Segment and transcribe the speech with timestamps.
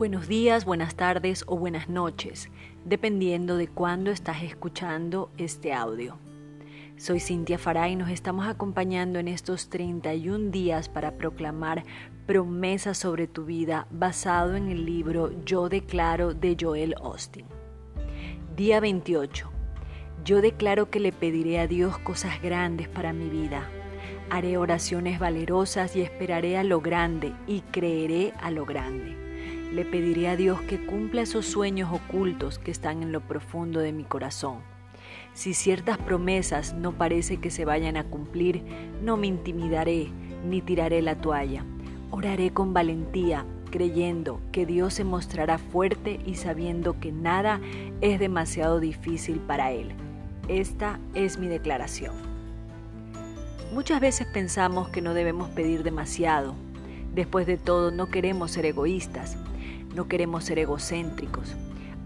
[0.00, 2.48] Buenos días, buenas tardes o buenas noches,
[2.86, 6.16] dependiendo de cuándo estás escuchando este audio.
[6.96, 11.84] Soy Cintia Farah y nos estamos acompañando en estos 31 días para proclamar
[12.26, 17.44] promesas sobre tu vida basado en el libro Yo declaro de Joel Austin.
[18.56, 19.50] Día 28.
[20.24, 23.68] Yo declaro que le pediré a Dios cosas grandes para mi vida.
[24.30, 29.29] Haré oraciones valerosas y esperaré a lo grande y creeré a lo grande.
[29.72, 33.92] Le pediré a Dios que cumpla esos sueños ocultos que están en lo profundo de
[33.92, 34.58] mi corazón.
[35.32, 38.64] Si ciertas promesas no parece que se vayan a cumplir,
[39.00, 40.08] no me intimidaré
[40.44, 41.64] ni tiraré la toalla.
[42.10, 47.60] Oraré con valentía, creyendo que Dios se mostrará fuerte y sabiendo que nada
[48.00, 49.92] es demasiado difícil para Él.
[50.48, 52.16] Esta es mi declaración.
[53.72, 56.56] Muchas veces pensamos que no debemos pedir demasiado.
[57.14, 59.36] Después de todo, no queremos ser egoístas
[59.94, 61.54] no queremos ser egocéntricos.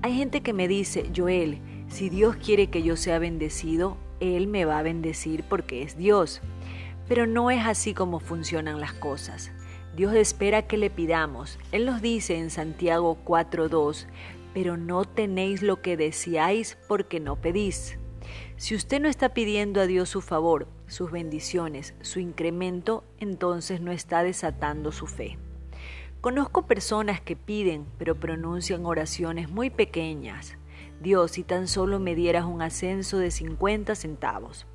[0.03, 4.65] Hay gente que me dice, Joel, si Dios quiere que yo sea bendecido, Él me
[4.65, 6.41] va a bendecir porque es Dios.
[7.09, 9.51] Pero no es así como funcionan las cosas.
[9.97, 11.59] Dios espera que le pidamos.
[11.71, 14.07] Él nos dice en Santiago 4.2,
[14.53, 17.99] pero no tenéis lo que deseáis porque no pedís.
[18.57, 23.93] Si usted no está pidiendo a Dios su favor, sus bendiciones, su incremento, entonces no
[23.93, 25.39] está desatando su fe.
[26.25, 30.57] Conozco personas que piden pero pronuncian oraciones muy pequeñas.
[31.03, 34.67] Dios, si tan solo me dieras un ascenso de 50 centavos.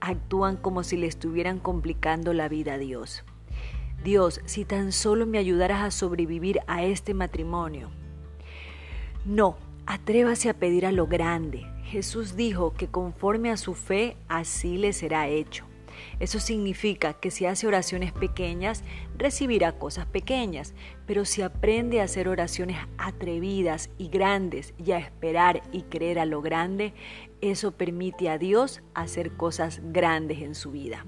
[0.00, 3.22] Actúan como si le estuvieran complicando la vida a Dios.
[4.02, 7.88] Dios, si tan solo me ayudaras a sobrevivir a este matrimonio.
[9.24, 11.68] No, atrévase a pedir a lo grande.
[11.84, 15.66] Jesús dijo que conforme a su fe, así le será hecho.
[16.20, 18.84] Eso significa que si hace oraciones pequeñas,
[19.16, 20.74] recibirá cosas pequeñas,
[21.06, 26.26] pero si aprende a hacer oraciones atrevidas y grandes y a esperar y creer a
[26.26, 26.94] lo grande,
[27.40, 31.04] eso permite a Dios hacer cosas grandes en su vida.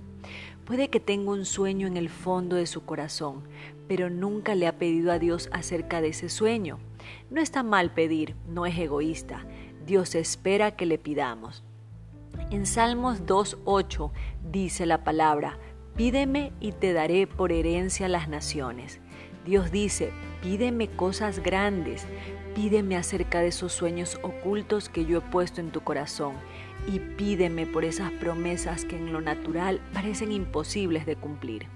[0.65, 3.43] Puede que tenga un sueño en el fondo de su corazón,
[3.87, 6.79] pero nunca le ha pedido a Dios acerca de ese sueño.
[7.31, 9.47] No está mal pedir, no es egoísta.
[9.87, 11.65] Dios espera que le pidamos.
[12.51, 14.11] En Salmos 2.8
[14.51, 15.59] dice la palabra,
[15.97, 19.01] pídeme y te daré por herencia las naciones.
[19.45, 22.07] Dios dice, pídeme cosas grandes,
[22.55, 26.37] pídeme acerca de esos sueños ocultos que yo he puesto en tu corazón
[26.91, 31.67] y pídeme por esas promesas que en lo natural parecen imposibles de cumplir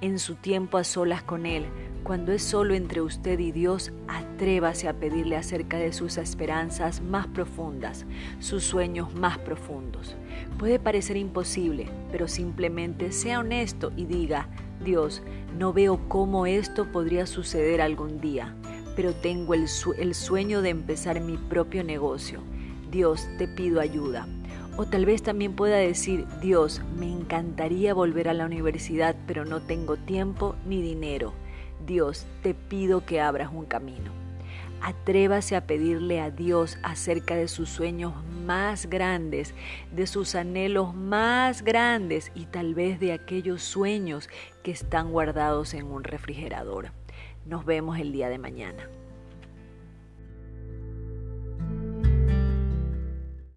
[0.00, 1.66] en su tiempo a solas con Él,
[2.04, 7.26] cuando es solo entre usted y Dios, atrévase a pedirle acerca de sus esperanzas más
[7.26, 8.06] profundas,
[8.38, 10.16] sus sueños más profundos.
[10.58, 14.48] Puede parecer imposible, pero simplemente sea honesto y diga,
[14.82, 15.22] Dios,
[15.58, 18.54] no veo cómo esto podría suceder algún día,
[18.96, 19.66] pero tengo el,
[19.98, 22.40] el sueño de empezar mi propio negocio.
[22.90, 24.26] Dios, te pido ayuda.
[24.80, 29.60] O tal vez también pueda decir, Dios, me encantaría volver a la universidad, pero no
[29.60, 31.32] tengo tiempo ni dinero.
[31.84, 34.12] Dios, te pido que abras un camino.
[34.80, 38.14] Atrévase a pedirle a Dios acerca de sus sueños
[38.46, 39.52] más grandes,
[39.90, 44.28] de sus anhelos más grandes y tal vez de aquellos sueños
[44.62, 46.92] que están guardados en un refrigerador.
[47.46, 48.88] Nos vemos el día de mañana.